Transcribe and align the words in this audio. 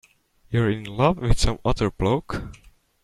You're 0.49 0.71
in 0.71 0.83
love 0.85 1.17
with 1.19 1.37
some 1.39 1.59
other 1.63 1.91
bloke? 1.91 2.41